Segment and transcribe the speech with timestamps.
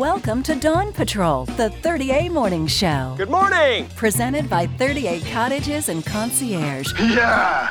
[0.00, 3.12] Welcome to Dawn Patrol, the 30A Morning Show.
[3.18, 3.86] Good morning.
[3.96, 6.90] Presented by 30A Cottages and Concierge.
[6.98, 7.68] Yeah.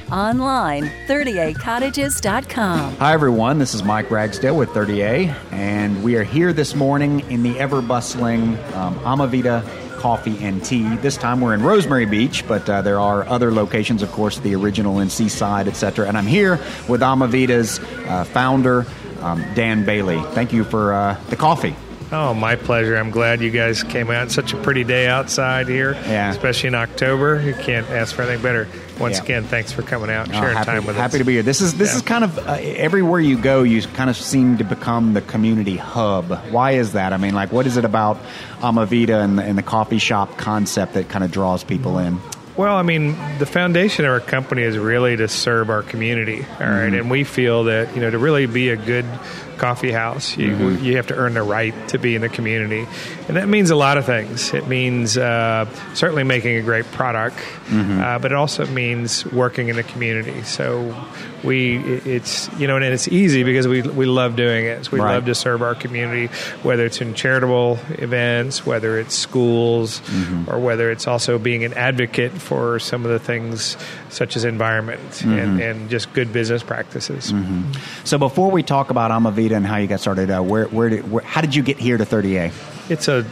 [0.10, 2.96] Online, 30acottages.com.
[2.96, 3.58] Hi, everyone.
[3.58, 7.82] This is Mike Ragsdale with 30A, and we are here this morning in the ever
[7.82, 9.62] bustling um, Amavida
[9.98, 10.96] Coffee and Tea.
[10.96, 14.54] This time we're in Rosemary Beach, but uh, there are other locations, of course, the
[14.54, 16.08] original in Seaside, etc.
[16.08, 16.58] And I'm here
[16.88, 18.86] with Amavida's uh, founder,
[19.22, 20.20] um, Dan Bailey.
[20.34, 21.74] Thank you for uh, the coffee.
[22.14, 22.94] Oh, my pleasure.
[22.98, 24.24] I'm glad you guys came out.
[24.24, 26.30] It's such a pretty day outside here, Yeah.
[26.30, 27.40] especially in October.
[27.40, 28.68] You can't ask for anything better.
[29.00, 29.24] Once Yeah.
[29.24, 31.12] again, thanks for coming out and Oh, sharing happy, time with happy us.
[31.12, 31.42] Happy to be here.
[31.42, 31.96] This is this Yeah.
[31.96, 35.78] is kind of uh, everywhere you go, you kind of seem to become the community
[35.78, 36.38] hub.
[36.50, 37.14] Why is that?
[37.14, 38.18] I mean, like, what is it about
[38.60, 42.18] Amavida and and the coffee shop concept that kind of draws people in?
[42.56, 46.58] Well, I mean, the foundation of our company is really to serve our community, all
[46.58, 46.86] right?
[46.86, 46.94] Mm-hmm.
[46.94, 49.06] And we feel that you know to really be a good
[49.58, 50.84] coffee house, you Mm-hmm.
[50.84, 52.86] you have to earn the right to be in the community,
[53.28, 54.52] and that means a lot of things.
[54.54, 57.36] It means uh, certainly making a great product,
[57.68, 58.00] Mm-hmm.
[58.00, 60.42] uh, but it also means working in the community.
[60.42, 60.94] So
[61.42, 64.84] we it's you know and it's easy because we we love doing it.
[64.84, 65.14] So we Right.
[65.14, 66.26] love to serve our community,
[66.62, 70.50] whether it's in charitable events, whether it's schools, Mm-hmm.
[70.50, 73.76] or whether it's also being an advocate for some of the things
[74.10, 75.32] such as environment Mm-hmm.
[75.32, 77.32] and, and just good business practices.
[78.04, 79.10] So before we talk about
[79.48, 81.78] Amavida and how you got started, uh, where where, did, where how did you get
[81.78, 82.52] here to 30A?
[82.90, 83.24] It's a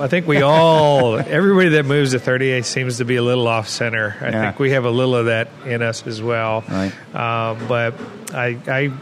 [0.00, 3.68] I think we all, everybody that moves to 30A seems to be a little off
[3.68, 4.16] center.
[4.20, 4.42] I Yeah.
[4.46, 6.64] think we have a little of that in us as well.
[6.68, 6.92] Right.
[7.14, 7.94] Um, but
[8.32, 8.92] I, I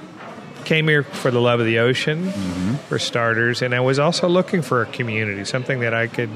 [0.69, 2.75] came here for the love of the ocean, Mm-hmm.
[2.89, 6.29] for starters, and I was also looking for a community, something that I could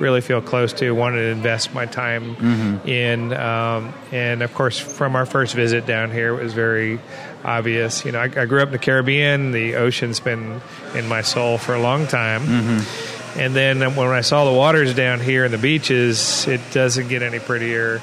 [0.00, 2.88] really feel close to, wanted to invest my time Mm-hmm.
[2.88, 3.32] in.
[3.32, 6.98] Um, and of course, from our first visit down here, it was very
[7.44, 8.04] obvious.
[8.04, 9.52] You know, I, I grew up in the Caribbean.
[9.52, 10.60] The ocean's been
[10.94, 12.42] in my soul for a long time.
[12.42, 13.38] Mm-hmm.
[13.38, 17.22] And then when I saw the waters down here and the beaches, it doesn't get
[17.22, 18.00] any prettier.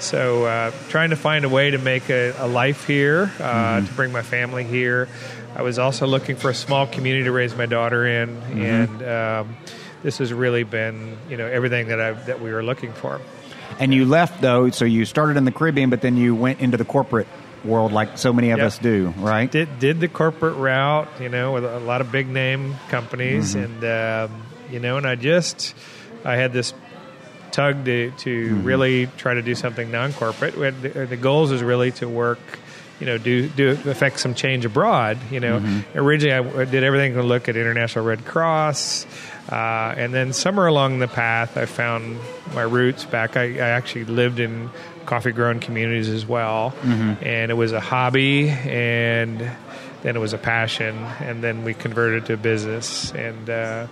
[0.00, 3.92] So, uh, trying to find a way to make a, a life here, uh, to
[3.94, 5.08] bring my family here.
[5.56, 9.56] I was also looking for a small community to raise my daughter in, and um,
[10.02, 13.20] this has really been, you know, everything that I that we were looking for.
[13.78, 16.76] And you left though, so you started in the Caribbean, but then you went into
[16.76, 17.28] the corporate
[17.64, 18.66] world, like so many of Yep.
[18.66, 19.50] us do, right?
[19.50, 23.84] Did did the corporate route, you know, with a lot of big name companies, and
[23.84, 25.74] um, you know, and I just
[26.24, 26.74] I had this
[27.54, 30.54] tug to to really try to do something non corporate.
[30.82, 32.40] The, the goals is really to work.
[33.00, 35.18] You know, do do affect some change abroad.
[35.30, 39.06] You know, originally I did everything to look at International Red Cross,
[39.50, 42.18] uh, and then somewhere along the path, I found
[42.54, 43.36] my roots back.
[43.36, 44.70] I, I actually lived in
[45.06, 46.72] coffee grown communities as well,
[47.20, 49.38] and it was a hobby, and
[50.02, 53.86] then it was a passion, and then we converted to a business, and uh,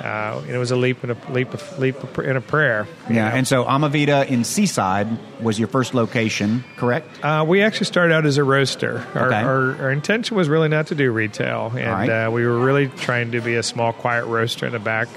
[0.00, 2.86] uh, and it was a leap and a leap, of, leap of, and a prayer.
[3.10, 3.36] Yeah, know.
[3.36, 5.08] and so Amavida in Seaside
[5.40, 7.22] was your first location, correct?
[7.24, 9.06] Uh, we actually started out as a roaster.
[9.14, 9.36] Our, Okay.
[9.42, 12.26] our, our intention was really not to do retail, and right.
[12.26, 15.08] uh, we were really trying to be a small, quiet roaster in the back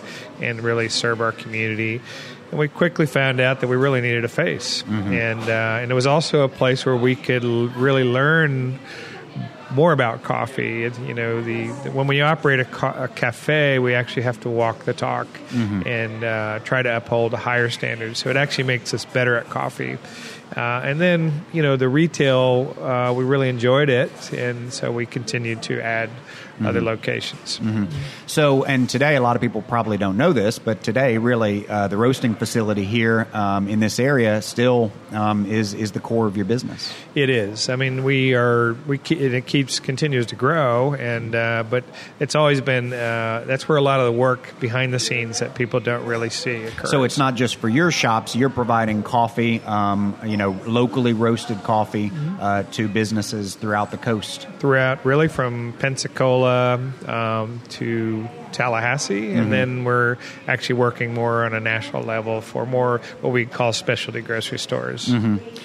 [0.41, 2.01] and really serve our community.
[2.51, 5.13] And we quickly found out that we really needed a face, Mm-hmm.
[5.13, 8.79] and uh, and it was also a place where we could l- really learn
[9.71, 10.83] more about coffee.
[10.85, 14.49] It, you know, the, when we operate a, ca- a cafe, we actually have to
[14.49, 15.27] walk the talk
[15.85, 18.15] and uh, try to uphold a higher standard.
[18.17, 19.97] So it actually makes us better at coffee.
[20.55, 25.05] Uh, and then, you know, the retail, uh, we really enjoyed it, and so we
[25.05, 26.09] continued to add
[26.63, 27.59] other locations.
[28.27, 31.89] So, and today, a lot of people probably don't know this, but today, really, uh,
[31.89, 36.37] the roasting facility here um, in this area still um, is is the core of
[36.37, 36.93] your business.
[37.13, 37.67] It is.
[37.67, 38.73] I mean, we are.
[38.87, 41.83] We ke- it keeps continues to grow, and uh, but
[42.21, 42.93] it's always been.
[42.93, 46.29] Uh, that's where a lot of the work behind the scenes that people don't really
[46.29, 46.89] see occurs.
[46.89, 51.63] So it's not just for your shops; you're providing coffee, um, you know, locally roasted
[51.63, 54.47] coffee uh, to businesses throughout the coast.
[54.59, 56.75] throughout, really from Pensacola
[57.07, 60.17] um, to Tallahassee, and then we're
[60.47, 65.09] actually working more on a national level for more what we call specialty grocery stores.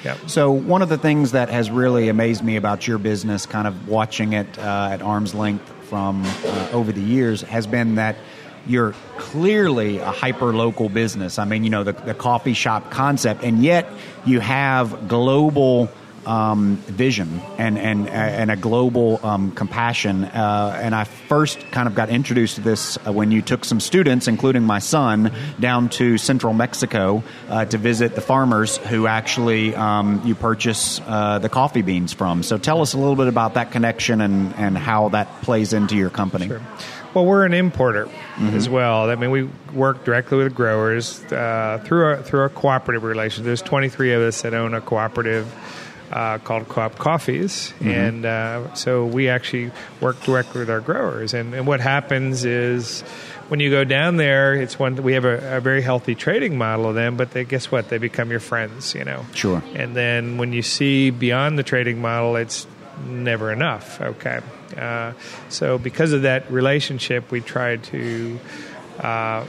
[0.05, 0.19] Yep.
[0.27, 3.89] So one of the things that has really amazed me about your business, kind of
[3.89, 8.17] watching it uh, at arm's length from uh, over the years, has been that
[8.67, 11.39] you're clearly a hyper local business.
[11.39, 13.89] I mean, you know, the, the coffee shop concept, and yet
[14.25, 15.91] you have global
[16.27, 20.25] um, vision and and and a global um, compassion.
[20.25, 23.81] Uh, and I first kind of got introduced to this uh, when you took some
[23.81, 29.75] students, including my son, down to central Mexico uh, to visit the farmers who actually
[29.75, 32.43] um, you purchase uh, the coffee beans from.
[32.43, 35.97] So tell us a little bit about that connection and and how that plays into
[35.97, 36.49] your company.
[36.49, 36.61] Sure.
[37.15, 38.09] Well, we're an importer
[38.39, 39.11] as well.
[39.11, 43.45] I mean, we work directly with growers uh, through a, through a cooperative relation.
[43.45, 45.53] There's 23 of us that own a cooperative
[46.13, 49.71] uh, called Co-op Coffees, and uh, so we actually
[50.01, 51.35] work directly with our growers.
[51.35, 53.03] And, and what happens is
[53.49, 56.87] when you go down there, it's one we have a, a very healthy trading model
[56.87, 57.89] of them, but they guess what?
[57.89, 59.27] They become your friends, you know.
[59.35, 59.63] Sure.
[59.75, 62.67] And then when you see beyond the trading model, it's
[63.11, 64.01] never enough.
[64.01, 64.41] Okay.
[64.77, 65.13] Uh,
[65.49, 68.39] so because of that relationship, we try to
[69.01, 69.45] uh,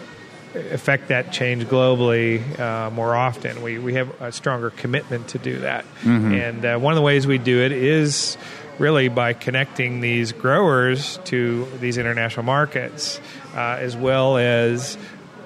[0.53, 3.61] affect that change globally uh, more often.
[3.61, 5.85] We we have a stronger commitment to do that,
[6.33, 8.37] and uh, one of the ways we do it is
[8.79, 13.21] really by connecting these growers to these international markets,
[13.55, 14.97] uh, as well as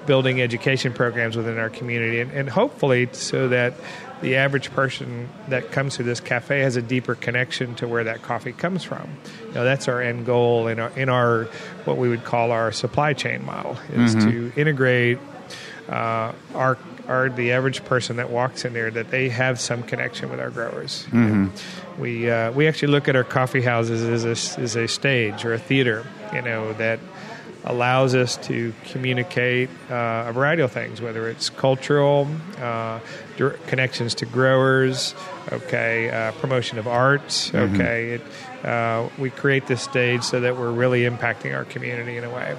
[0.06, 3.74] building education programs within our community, and, and hopefully so that
[4.22, 8.22] the average person that comes to this cafe has a deeper connection to where that
[8.22, 9.10] coffee comes from.
[9.48, 11.44] You know, that's our end goal in our, in our
[11.84, 15.18] what we would call our supply chain model is to integrate
[15.88, 16.78] uh, our
[17.08, 20.50] our the average person that walks in there that they have some connection with our
[20.50, 21.06] growers.
[21.98, 25.54] We uh, we actually look at our coffee houses as a, as a stage or
[25.54, 26.98] a theater, you know that
[27.66, 32.28] allows us to communicate uh, a variety of things, whether it's cultural
[32.58, 33.00] uh,
[33.36, 35.14] dir- connections to growers,
[35.52, 38.12] okay, uh, promotion of art, okay.
[38.12, 38.22] It,
[38.64, 42.56] uh, we create this stage so that we're really impacting our community in a way.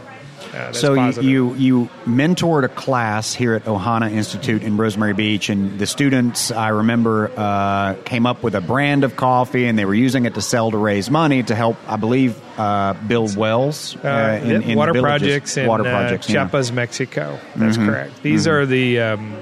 [0.72, 1.30] So you, positive.
[1.30, 6.52] you you mentored a class here at Ohana Institute in Rosemary Beach, and the students
[6.52, 10.36] I remember uh, came up with a brand of coffee, and they were using it
[10.36, 14.64] to sell to raise money to help, I believe, uh, build wells uh, Uh, in,
[14.64, 16.30] in water projects in water uh, projects.
[16.30, 16.46] yeah.
[16.46, 16.50] Mm-hmm.
[16.52, 17.40] Chiapas, Mexico.
[17.56, 18.24] That's correct.
[18.24, 19.36] These are the um,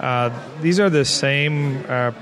[0.00, 0.30] uh,
[0.60, 2.12] these are the same uh,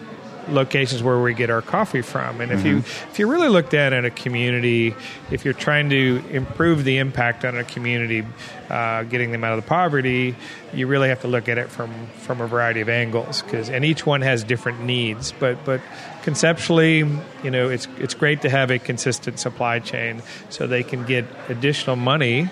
[0.48, 2.40] locations where we get our coffee from.
[2.40, 3.10] And if you Mm-hmm.
[3.10, 4.94] if you really looked at in a community,
[5.30, 8.24] if you're trying to improve the impact on a community,
[8.68, 10.34] uh, getting them out of the poverty,
[10.74, 13.84] you really have to look at it from from a variety of angles because and
[13.84, 15.32] each one has different needs.
[15.32, 15.80] But but
[16.22, 16.98] conceptually,
[17.42, 21.24] you know, it's it's great to have a consistent supply chain so they can get
[21.48, 22.48] additional money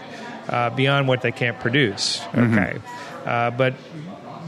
[0.49, 2.23] uh, beyond what they can't produce.
[2.35, 2.79] Okay,
[3.27, 3.75] uh, but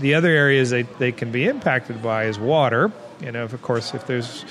[0.01, 2.93] the other areas they, they can be impacted by is water.
[3.21, 4.45] You know, of course, if there's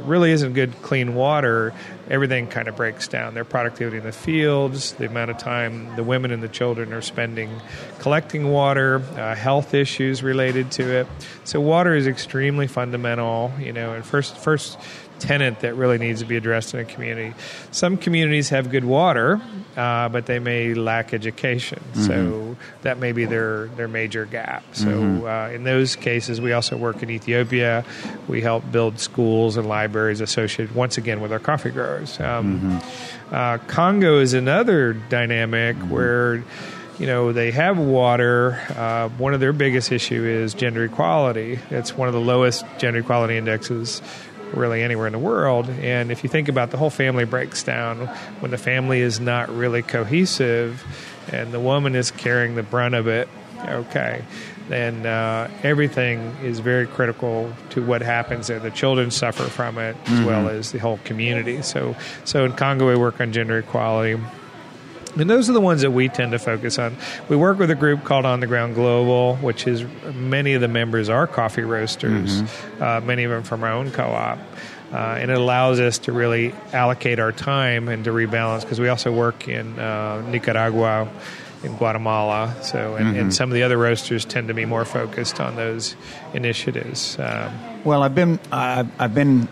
[0.00, 1.74] really isn't good clean water,
[2.12, 3.32] everything kind of breaks down.
[3.32, 7.00] Their productivity in the fields, the amount of time the women and the children are
[7.00, 7.50] spending
[7.98, 11.06] collecting water, uh, health issues related to it.
[11.44, 13.50] So water is extremely fundamental.
[13.58, 14.78] You know, and first first
[15.22, 17.32] tenant that really needs to be addressed in a community.
[17.70, 19.40] Some communities have good water,
[19.76, 21.80] uh, but they may lack education.
[21.94, 24.64] So that may be their, their major gap.
[24.72, 24.90] So
[25.24, 27.84] uh, in those cases, we also work in Ethiopia.
[28.26, 32.01] We help build schools and libraries associated, once again, with our coffee growers.
[32.20, 32.80] Um,
[33.30, 36.42] uh, Congo is another dynamic where
[36.98, 38.60] you know they have water.
[38.76, 41.58] Uh, one of their biggest issue is gender equality.
[41.70, 44.02] It's one of the lowest gender equality indexes
[44.52, 45.68] really anywhere in the world.
[45.80, 48.06] And if you think about the whole family breaks down
[48.40, 50.84] when the family is not really cohesive,
[51.32, 53.28] and the woman is carrying the brunt of it.
[53.64, 54.24] Okay.
[54.68, 58.58] Then uh, everything is very critical to what happens there.
[58.58, 61.62] The children suffer from it as well as the whole community.
[61.62, 64.20] So, so in Congo, we work on gender equality.
[65.14, 66.96] And those are the ones that we tend to focus on.
[67.28, 70.68] We work with a group called On the Ground Global, which is many of the
[70.68, 72.40] members are coffee roasters,
[72.80, 74.38] uh, many of them from our own co op.
[74.90, 78.88] Uh, and it allows us to really allocate our time and to rebalance because we
[78.88, 81.08] also work in uh, Nicaragua,
[81.62, 82.54] in Guatemala.
[82.62, 85.96] So, and, and some of the other roasters tend to be more focused on those
[86.34, 87.18] initiatives.
[87.18, 87.52] Um,
[87.84, 89.48] Well, I've been I've, I've been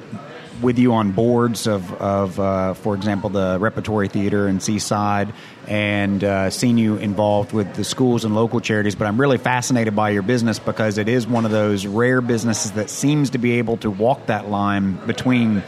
[0.63, 5.33] with you on boards of, of uh, for example, the Repertory Theater in Seaside,
[5.67, 8.95] and uh, seen you involved with the schools and local charities.
[8.95, 12.73] But I'm really fascinated by your business because it is one of those rare businesses
[12.73, 15.63] that seems to be able to walk that line between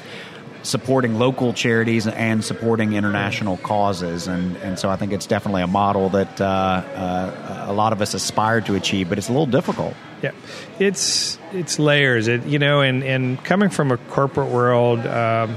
[0.62, 4.28] supporting local charities and supporting international causes.
[4.28, 8.00] And, and so I think it's definitely a model that uh, uh, a lot of
[8.00, 9.95] us aspire to achieve, but it's a little difficult.
[10.23, 10.31] Yeah,
[10.78, 12.28] it's it's layers.
[12.28, 15.57] It you know, and and coming from a corporate world, um,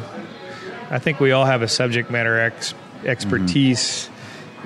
[0.89, 2.73] I think we all have a subject matter ex,
[3.05, 4.09] expertise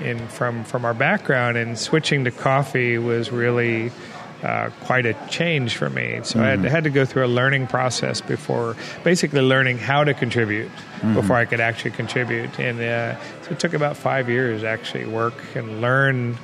[0.02, 3.92] in from from our background, and switching to coffee was really.
[4.44, 6.22] Uh, quite a change for me.
[6.24, 10.14] So I had, had to go through a learning process before, basically learning how to
[10.14, 10.72] contribute
[11.14, 12.58] before I could actually contribute.
[12.58, 16.38] And uh, so it took about five years actually work and learn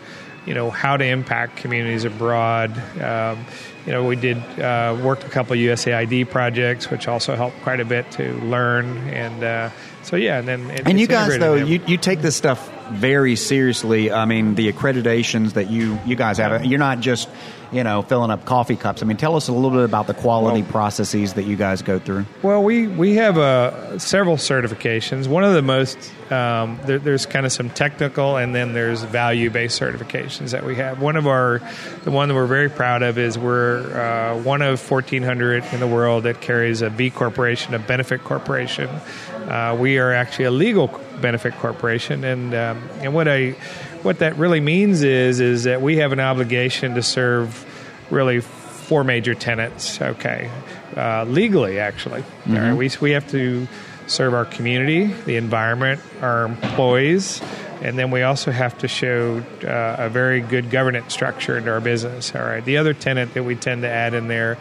[0.46, 2.72] you know how to impact communities abroad.
[3.02, 3.46] Um,
[3.86, 7.80] you know, we did uh, worked a couple of USAID projects, which also helped quite
[7.80, 8.98] a bit to learn.
[9.10, 9.70] And uh,
[10.04, 13.36] so, yeah, and then it, And you guys, though, you, you take this stuff very
[13.36, 14.12] seriously.
[14.12, 16.66] I mean, the accreditations that you you guys have.
[16.66, 17.30] You're not just
[17.76, 19.04] you know filling up coffee cups.
[19.04, 21.82] I mean, tell us a little bit about the quality Well- processes that you guys
[21.82, 22.26] go through.
[22.42, 25.28] Well, we we have uh, several certifications.
[25.28, 25.98] One of the most
[26.32, 30.76] um, there, there's kind of some technical, and then there's value based certifications that we
[30.76, 31.02] have.
[31.02, 31.62] One of our
[32.04, 35.88] the one that we're very proud of is we're uh, one of 1,400 in the
[35.88, 38.90] world that carries a B corporation, a benefit corporation.
[38.90, 40.88] Uh, we are actually a legal
[41.22, 43.56] benefit corporation, and um, and what I
[44.06, 47.66] what that really means is is that we have an obligation to serve
[48.12, 50.00] really four major tenants.
[50.00, 50.50] Okay,
[50.96, 53.68] uh, legally, actually, All right, we we have to
[54.06, 57.42] serve our community, the environment, our employees,
[57.82, 61.82] and then we also have to show uh, a very good governance structure into our
[61.82, 62.34] business.
[62.36, 64.58] All right, the other tenant that we tend to add in there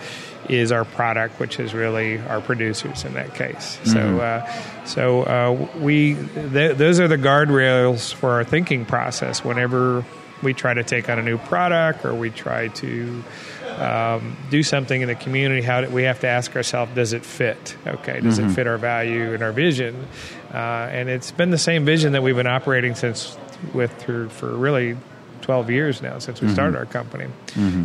[0.49, 3.79] is our product, which is really our producers in that case.
[3.85, 9.43] So, uh, so uh, we th- those are the guardrails for our thinking process.
[9.43, 10.05] Whenever
[10.43, 13.25] we try to take on a new product or we try to
[13.81, 17.25] um, do something in the community, how do, we have to ask ourselves, does it
[17.25, 17.77] fit?
[17.87, 20.07] Okay, does it fit our value and our vision?
[20.53, 23.37] Uh, and it's been the same vision that we've been operating since
[23.73, 24.97] with through for really
[25.43, 27.27] 12 years now since we started our company.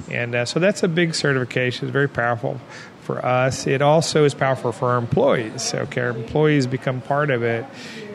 [0.09, 1.87] And uh, so that's a big certification.
[1.87, 2.59] It's very powerful
[3.01, 3.65] for us.
[3.67, 5.73] It also is powerful for our employees.
[5.73, 7.65] Okay, our employees become part of it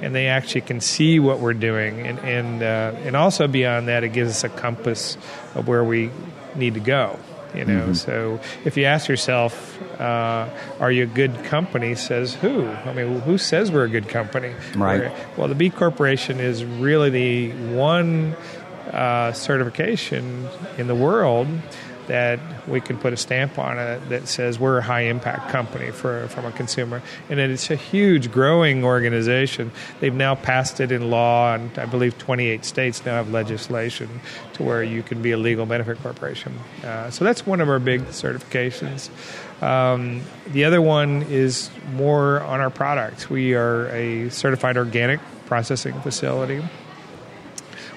[0.01, 2.07] and they actually can see what we're doing.
[2.07, 5.17] And, and, uh, and also beyond that, it gives us a compass
[5.55, 6.11] of where we
[6.55, 7.19] need to go.
[7.55, 10.49] You know, so if you ask yourself, uh,
[10.81, 12.67] "Are you a good company?" Says who?
[12.67, 14.53] I mean, who says we're a good company?
[14.77, 15.01] Right.
[15.03, 18.35] We're- well, the B Corporation is really the one
[18.93, 21.47] uh, certification in the world
[22.07, 25.91] that we can put a stamp on it that says we're a high impact company
[25.91, 29.71] for from a consumer, and it's a huge growing organization.
[30.01, 34.21] They've now passed it in law, and I believe 28 states now have legislation
[34.55, 36.55] to where you can be a legal benefit corporation.
[36.83, 39.11] Uh, so that's one of our big certifications.
[39.63, 43.31] Um, the other one is more on our products.
[43.31, 46.63] We are a certified organic processing facility.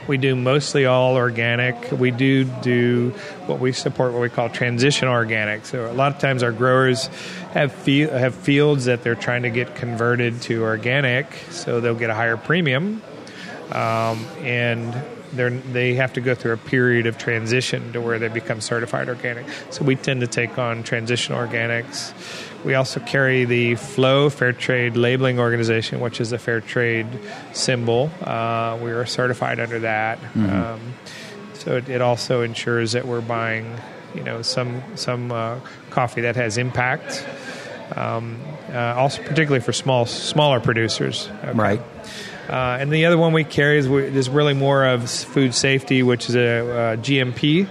[0.07, 1.91] We do mostly all organic.
[1.91, 3.09] We do do
[3.45, 5.65] what we support, what we call transition organic.
[5.65, 7.07] So a lot of times our growers
[7.51, 12.09] have fe- have fields that they're trying to get converted to organic, so they'll get
[12.09, 13.01] a higher premium,
[13.71, 14.93] um, and
[15.33, 19.09] they they have to go through a period of transition to where they become certified
[19.09, 19.45] organic.
[19.71, 22.13] So we tend to take on transition organics.
[22.67, 27.07] We also carry the FLO Fair Trade Labeling Organization, which is a fair trade
[27.53, 28.11] symbol.
[28.21, 30.19] Uh, we are certified under that.
[30.35, 30.93] Um,
[31.53, 33.73] so it, it also ensures that we're buying,
[34.13, 37.25] you know, some some uh, coffee that has impact.
[37.95, 38.37] Um,
[38.73, 41.29] uh, also, particularly for small smaller producers.
[41.45, 41.53] Okay.
[41.53, 41.81] Right.
[42.49, 46.27] Uh, and the other one we carry is, is really more of food safety, which
[46.27, 47.65] is a, uh GMP,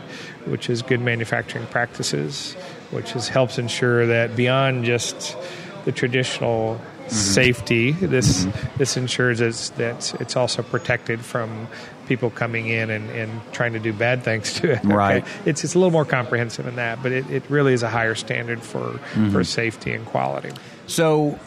[0.47, 2.57] which is good manufacturing practices,
[2.91, 5.37] which is, helps ensure that beyond just
[5.85, 7.09] the traditional mm-hmm.
[7.09, 8.79] safety, this mm-hmm.
[8.79, 11.69] this ensures it's, that it's also protected from
[12.07, 14.79] people coming in and, and trying to do bad things to it.
[14.79, 14.89] okay?
[14.89, 15.27] Right.
[15.45, 18.15] It's, it's a little more comprehensive than that, but it, it really is a higher
[18.15, 19.43] standard for, for mm-hmm.
[19.43, 20.53] safety and quality.
[20.87, 21.39] So,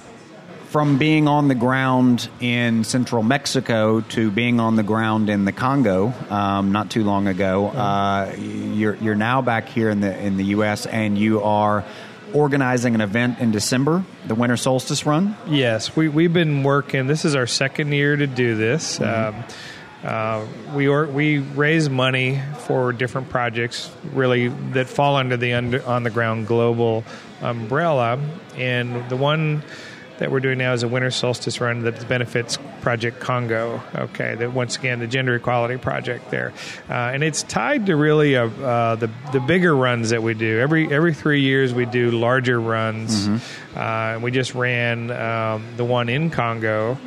[0.70, 5.52] from being on the ground in central Mexico to being on the ground in the
[5.52, 10.38] Congo um, not too long ago, uh, you're you're now back here in the in
[10.38, 10.86] the U.S.
[10.86, 11.84] and you are
[12.34, 15.36] organizing an event in December, the Winter Solstice Run.
[15.48, 17.08] Yes, we, we've been working.
[17.08, 19.02] This is our second year to do this.
[19.02, 19.44] Um,
[20.04, 20.46] uh,
[20.76, 26.04] we or, we raise money for different projects, really that fall under the under, on
[26.04, 27.04] the ground global
[27.42, 28.20] umbrella,
[28.56, 29.64] and the one
[30.20, 33.82] that we're doing now is a winter solstice run that benefits Project Congo.
[33.96, 36.54] Okay, that once again the gender equality project there,
[36.90, 40.60] uh, and it's tied to really a, uh, the the bigger runs that we do.
[40.60, 43.28] Every every three years we do larger runs.
[43.76, 46.98] Uh, and we just ran um, the one in Congo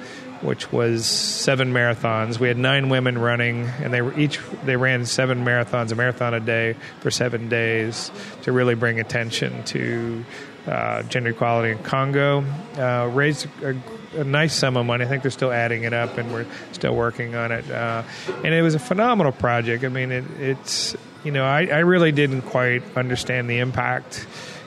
[0.43, 2.39] which was seven marathons.
[2.39, 6.35] We had nine women running, and they were each they ran seven marathons, a marathon
[6.35, 8.11] a day for seven days
[8.43, 10.25] to really bring attention to
[10.67, 12.45] uh, gender equality in Congo.
[12.77, 13.77] Uh, raised a,
[14.17, 15.05] a nice sum of money.
[15.05, 17.71] I think they're still adding it up, and we're still working on it.
[17.71, 18.03] Uh,
[18.45, 19.85] and it was a phenomenal project.
[19.85, 24.27] I mean, it, it's you know I, I really didn't quite understand the impact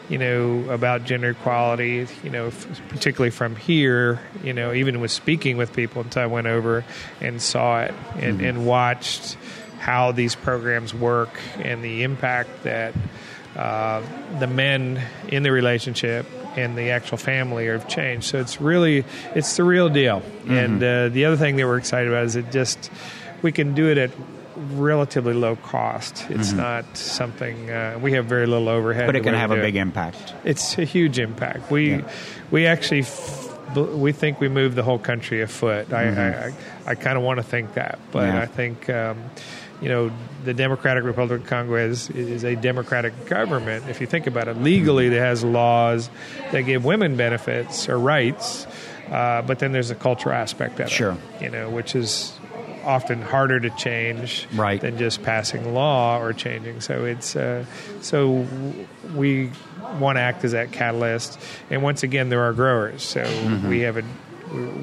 [0.09, 5.11] you know, about gender equality, you know, f- particularly from here, you know, even with
[5.11, 6.85] speaking with people until I went over
[7.21, 9.35] and saw it and, and watched
[9.79, 12.93] how these programs work and the impact that
[13.55, 14.01] uh,
[14.39, 16.25] the men in the relationship
[16.57, 18.27] and the actual family have changed.
[18.27, 19.03] So it's really,
[19.35, 20.23] it's the real deal.
[20.47, 22.89] And uh, the other thing that we're excited about is it just,
[23.41, 24.11] we can do it at
[24.71, 26.25] relatively low cost.
[26.29, 29.01] It's not something uh, we have very little overhead.
[29.03, 29.07] Mm-hmm.
[29.09, 29.79] But it can have a big it.
[29.79, 30.33] impact.
[30.45, 31.69] It's a huge impact.
[31.69, 32.09] We Yeah.
[32.51, 33.41] we actually f-
[33.75, 35.91] we think we move the whole country afoot.
[35.91, 36.53] I I, I,
[36.91, 38.35] I kind of want to think that, but Mm-hmm.
[38.37, 38.41] Yeah.
[38.41, 38.89] I think.
[38.89, 39.17] Um,
[39.81, 40.11] you know,
[40.43, 43.89] the Democratic Republic of Congo is, is a democratic government.
[43.89, 46.09] If you think about it, legally, it has laws
[46.51, 48.65] that give women benefits or rights,
[49.11, 51.17] uh, but then there's a cultural aspect of Sure.
[51.39, 52.33] it, you know, which is
[52.85, 54.79] often harder to change Right.
[54.79, 56.81] than just passing law or changing.
[56.81, 57.65] So it's uh,
[58.01, 58.45] so
[59.15, 59.51] we
[59.99, 61.39] want to act as that catalyst.
[61.69, 63.23] And once again, there are growers, so
[63.67, 64.03] we have a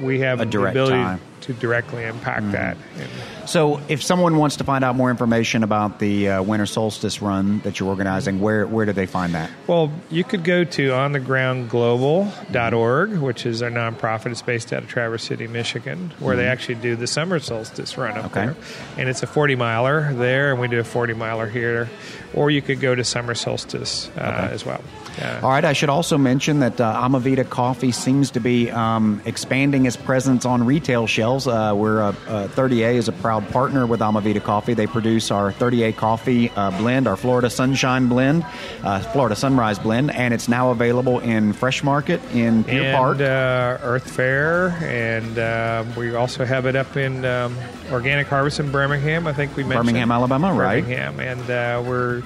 [0.01, 0.49] we have Mm-hmm.
[0.49, 0.97] A the ability.
[0.97, 1.41] Mm-hmm.
[1.41, 2.77] to directly impact that.
[2.97, 3.09] And
[3.49, 7.59] So, if someone wants to find out more information about the uh, winter solstice run
[7.61, 9.49] that you're organizing, where where do they find that?
[9.67, 14.31] Well, you could go to onthegroundglobal.org, which is our nonprofit.
[14.31, 18.17] It's based out of Traverse City, Michigan, where they actually do the summer solstice run
[18.17, 18.37] up Mm-hmm.
[18.37, 18.45] Okay.
[18.45, 18.55] there.
[18.97, 21.89] And it's a 40 miler there, and we do a 40 miler here.
[22.33, 24.81] Or you could go to summer solstice uh, as well.
[25.21, 25.63] Uh, All right.
[25.65, 30.45] I should also mention that uh, Amavida Coffee seems to be um, expanding its presence
[30.45, 31.47] on retail shelves.
[31.47, 34.73] Uh, we're uh, uh, 30A is a proud partner with Amavida Coffee.
[34.73, 38.45] They produce our 30A coffee uh, blend, our Florida Sunshine blend,
[38.83, 43.19] uh, Florida Sunrise blend, and it's now available in Fresh Market in Pier and Park.
[43.19, 47.55] uh, Earth Fare, and uh, we also have it up in um,
[47.91, 49.27] Organic Harvest in Birmingham.
[49.27, 50.81] I think we mentioned Birmingham, Alabama, right?
[50.83, 52.23] Birmingham, and uh, we're,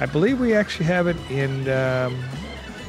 [0.00, 2.18] I believe we actually have it in um,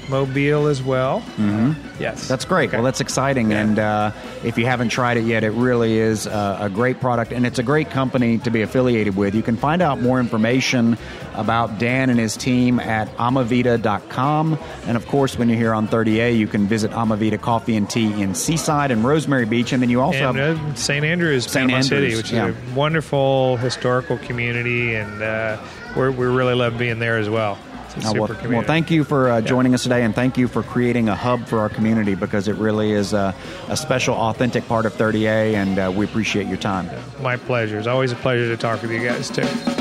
[0.10, 1.22] Mobile as well.
[1.38, 1.74] Mm-hmm.
[2.02, 2.70] Yes, That's great.
[2.70, 2.78] Okay.
[2.78, 3.52] Well, that's exciting.
[3.52, 3.62] Yeah.
[3.62, 4.12] And uh,
[4.44, 7.60] if you haven't tried it yet, it really is uh, a great product, and it's
[7.60, 9.36] a great company to be affiliated with.
[9.36, 10.98] You can find out more information
[11.36, 14.58] about Dan and his team at amavida.com.
[14.88, 18.22] And of course, when you're here on 30A, you can visit Amavida Coffee and Tea
[18.22, 19.72] in Seaside and Rosemary Beach.
[19.72, 20.60] And then you also and have.
[20.60, 21.06] uh, St.
[21.06, 21.70] Andrews, St.
[21.70, 22.48] Panama City, which yeah.
[22.48, 25.58] is a wonderful historical community, and uh,
[25.96, 27.58] we're, we really love being there as well.
[27.98, 31.10] Uh, well, well, thank you for uh, joining us today, and thank you for creating
[31.10, 33.36] a hub for our community because it really is a,
[33.68, 36.90] a special, authentic part of 30A, and uh, we appreciate your time.
[37.22, 37.78] My pleasure.
[37.78, 39.81] It's always a pleasure to talk with you guys too.